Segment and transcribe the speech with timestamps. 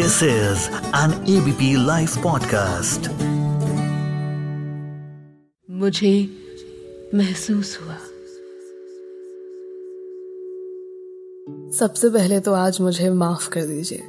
[0.00, 3.00] This is an ABP live podcast
[5.70, 6.28] मुझे
[7.14, 7.94] महसूस हुआ।
[11.70, 14.02] सबसे पहले तो आज मुझे माफ़ कर दीजिए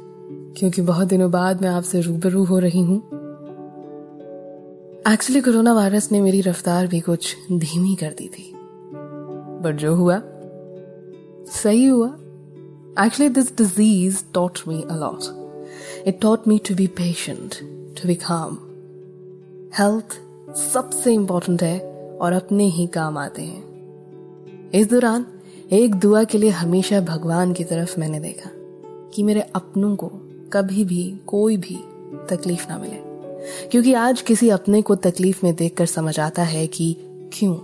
[0.58, 2.98] क्योंकि बहुत दिनों बाद मैं आपसे रूबरू हो रही हूँ।
[5.12, 8.52] एक्चुअली कोरोना वायरस ने मेरी रफ्तार भी कुछ धीमी कर दी थी।
[9.62, 10.22] बट जो हुआ
[11.62, 12.08] सही हुआ।
[13.06, 15.41] Actually this disease taught me a lot
[16.06, 17.54] it taught me to be patient
[18.02, 18.58] to be calm
[19.78, 20.20] health
[20.56, 21.80] सबसे इंपॉर्टेंट है
[22.20, 23.72] और अपने ही काम आते हैं।
[24.70, 25.26] इस दौरान
[25.72, 28.50] एक दुआ के लिए हमेशा भगवान की तरफ़ मैंने देखा
[29.14, 30.10] कि मेरे अपनों को
[30.52, 31.78] कभी भी, कोई भी
[32.30, 33.12] तकलीफ़ ना मिले।
[33.68, 36.96] क्योंकि आज किसी अपने को तकलीफ़ में देखकर समझ आता है कि
[37.32, 37.54] क्यों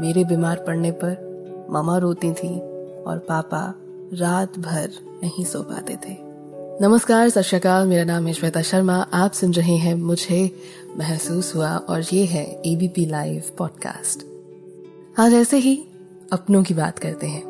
[0.00, 1.32] मेरे बीमार पड़ने पर
[1.70, 2.60] मामा रोती थी
[3.02, 3.74] और पापा
[4.12, 4.90] रात भर
[5.22, 6.31] नहीं सो पाते थे।
[6.80, 10.62] नमस्कार, सत मेरा नाम है श्वेता शर्मा। आप सुन रहे हैं मुझे
[10.96, 14.22] महसूस हुआ और ये है एबीपी लाइव पॉडकास्ट
[15.20, 15.86] आज ऐसे ही
[16.32, 17.42] अपनों की बात करते हैं।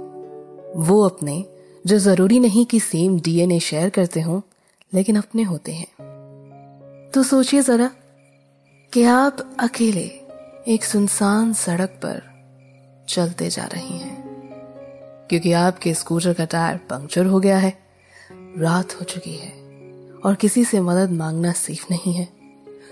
[0.77, 1.44] वो अपने,
[1.86, 4.42] जो ज़रूरी नहीं कि सेम डीएनए शेयर करते हो,
[4.94, 5.92] लेकिन अपने होते हैं।
[7.14, 7.91] तो सोचिए जरा
[8.92, 10.20] कि आप अकेले
[10.68, 12.22] एक सुनसान सड़क पर
[13.08, 14.22] चलते जा रही हैं।
[15.30, 17.91] क्योंकि आपके स्कूटर का टायर पंक्चर हो गया है।
[18.58, 19.53] रात हो चुकी है
[20.25, 22.28] और किसी से मदद मांगना सेफ़ नहीं है।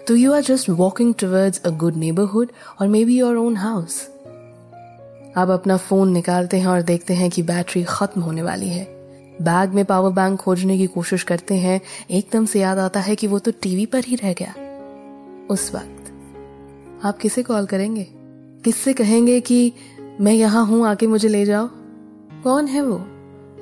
[0.08, 4.00] तो you are just walking towards a good neighbourhood और may be your own house
[5.36, 8.84] आप अपना फ़ोन निकालते हैं और देखते हैं कि बैटरी खत्म होने वाली है।
[9.42, 13.27] बैग में पावर बैंक खोजने की कोशिश करते हैं, एकदम से याद आता है कि
[13.27, 14.55] वो तो टीवी पर ही रह गया।
[15.50, 18.06] उस वक्त आप किसे कॉल करेंगे?
[18.64, 19.72] किससे कहेंगे कि
[20.20, 21.69] मैं यहाँ हूँ, आके मुझे ले जाओ?
[22.44, 23.05] कौन है वो?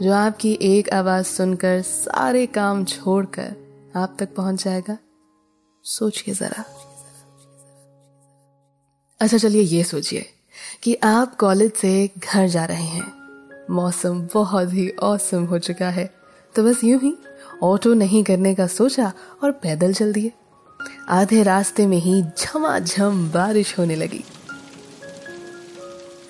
[0.03, 3.57] जो आपकी एक आवाज़ सुनकर सारे काम छोड़कर
[3.97, 4.99] आप तक पहुँच जाएगा?
[5.85, 6.65] सोचिए जरा।
[9.21, 10.27] अच्छा चलिए ये सोचिए
[10.83, 13.13] कि आप कॉलेज से घर जा रहे हैं।
[13.71, 16.15] मौसम बहुत ही औसम हो चुका है।
[16.55, 17.15] तो बस यूँ ही
[17.63, 19.13] ऑटो नहीं करने का सोचा
[19.45, 20.33] और पैदल चल दिए।
[21.09, 24.25] आधे रास्ते में ही झमाझम बारिश होने लगी।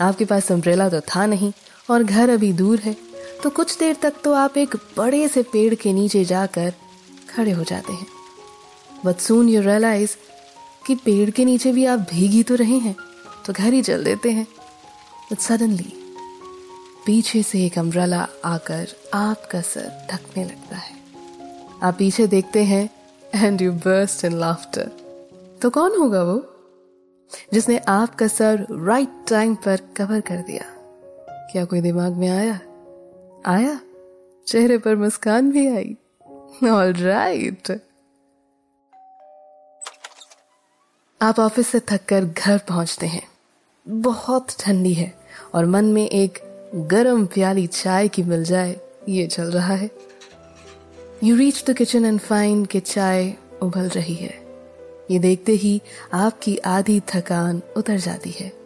[0.01, 1.53] आपके पास अम्ब्रेला तो था नहीं
[1.91, 3.08] और घर अभी दूर है।
[3.43, 6.73] तो कुछ देर तक तो आप एक बड़े से पेड़ के नीचे जाकर
[7.31, 8.07] खड़े हो जाते हैं।
[9.05, 10.17] बट सून यू रियलाइज़
[10.87, 12.97] कि पेड़ के नीचे भी आप भीगी तो रहे हैं
[13.47, 14.47] तो घर ही चल देते हैं।
[15.33, 15.93] बट सडनली
[17.07, 20.97] पीछे से एक अम्ब्रेला आकर आपका सर ढकने लगता है।
[21.83, 22.89] आप पीछे देखते हैं
[23.35, 24.91] and you burst in laughter
[25.63, 26.39] तो कौन होगा वो?
[27.53, 30.65] जिसने आपका सर राइट टाइम पर कवर कर दिया।
[31.53, 32.61] क्या कोई दिमाग में आया?
[33.47, 33.81] आया।
[34.47, 35.97] चेहरे पर मुस्कान भी आई।
[36.71, 37.81] ऑल राइट
[41.23, 43.29] आप ऑफ़िस से थककर घर पहुँचते हैं।
[43.89, 45.15] बहुत ठंडी है
[45.55, 46.39] और मन में एक
[46.75, 49.91] गरम प्याली चाय की मिल जाए, ये चल रहा है।
[51.25, 54.49] You reach the kitchen and find कि चाय उबल रही है।
[55.11, 55.83] ये देखते ही
[56.13, 58.58] आपकी आधी थकान उतर जाती है।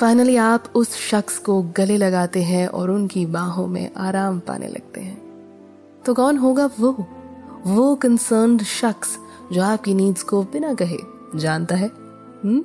[0.00, 5.00] फाइनली आप उस शख्स को गले लगाते हैं और उनकी बाहों में आराम पाने लगते
[5.00, 5.26] हैं।
[6.06, 7.06] तो कौन होगा वो?
[7.66, 9.18] वो कंसर्न शख्स
[9.52, 10.96] जो आपकी नीड्स को बिना कहे
[11.36, 11.86] जानता है।
[12.44, 12.64] हम्म?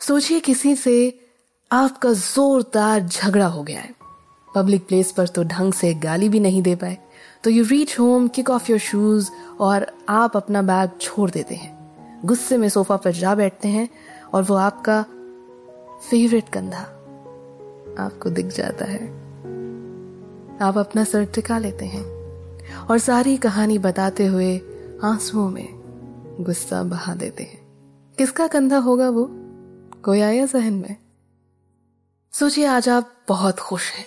[0.00, 1.26] सोचिए किसी से
[1.72, 3.94] आपका जोरदार झगड़ा हो गया है।
[4.54, 6.98] पब्लिक प्लेस पर तो ढंग से गाली भी नहीं दे पाए।
[7.44, 9.30] तो you reach home kick off your shoes
[9.60, 11.78] और आप अपना बैग छोड़ देते हैं।
[12.24, 13.88] गुस्से में सोफा पर जा बैठते हैं।
[14.34, 15.02] और वो आपका
[16.10, 16.80] फेवरेट कंधा
[18.04, 19.18] आपको दिख जाता है।
[20.60, 22.04] आप अपना सर टिका लेते हैं
[22.86, 24.60] और सारी कहानी बताते हुए
[25.04, 25.68] आंसुओं में
[26.40, 27.68] गुस्सा बहा देते हैं।
[28.18, 29.30] किसका कंधा होगा वो?
[30.02, 30.96] कोई आया जहन में?
[32.32, 34.06] सोचिए, आज आप बहुत खुश हैं।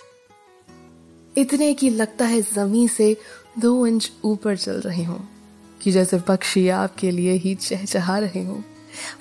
[1.38, 3.18] इतने की लगता है ज़मीन से
[3.60, 5.20] दो इंच ऊपर चल रहे हो
[5.82, 8.64] कि जैसे पक्षी आपके लिए ही चहचहा रहे हो।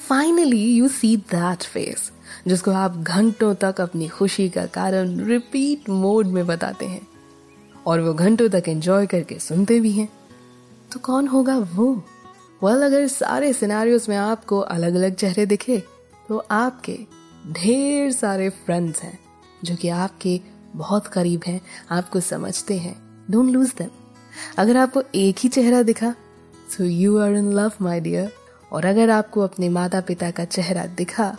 [0.08, 2.10] Finally you see that face
[2.46, 7.06] जिसको आप घंटों तक अपनी खुशी का कारण रिपीट मोड में बताते हैं।
[7.86, 10.08] और वो घंटों तक एंजॉय करके सुनते भी हैं।
[10.92, 11.92] तो कौन होगा वो?
[12.62, 15.82] वेल well, अगर सारे सिनारियोस में आपको अलग अलग चेहरे दिखे
[16.28, 16.98] तो आपके
[17.52, 19.18] ढेर सारे फ्रेंड्स हैं
[19.64, 20.40] जो कि आपके
[20.74, 23.88] बहुत करीब हैं आपको समझते हैं। डोंट लूज देम
[24.58, 26.14] अगर आपको एक ही चेहरा दिखा
[26.76, 28.32] so you are in love my dear
[28.72, 31.36] और अगर आपको अपने माता पिता का चेहरा दिखा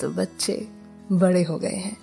[0.00, 0.68] तो बच्चे
[1.12, 1.96] बड़े हो गए हैं।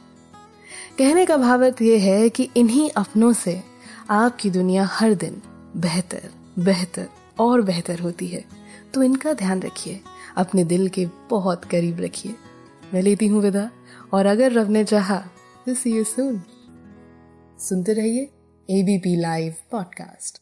[0.98, 3.62] कहने का भावत यह है कि इन्हीं अपनों से
[4.10, 5.42] आपकी दुनिया हर दिन
[5.78, 6.30] बेहतर
[6.60, 7.08] बेहतर
[7.40, 8.44] और बेहतर होती है।
[8.94, 10.00] तो इनका ध्यान रखिए,
[10.38, 12.36] अपने दिल के बहुत करीब रखिए।
[12.94, 13.70] मैं लेती हूँ विदा,
[14.14, 15.18] और अगर रब ने चाहा
[15.66, 16.42] तो सी यू सून
[17.60, 18.24] सुनते रहिए
[18.70, 20.42] ABP live podcast